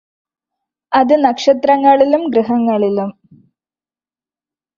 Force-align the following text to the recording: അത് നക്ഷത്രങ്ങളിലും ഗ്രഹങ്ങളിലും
അത് 0.91 1.13
നക്ഷത്രങ്ങളിലും 1.25 2.23
ഗ്രഹങ്ങളിലും 2.27 3.11